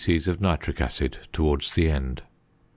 of 0.25 0.41
nitric 0.41 0.81
acid 0.81 1.19
towards 1.31 1.75
the 1.75 1.87
end. 1.87 2.23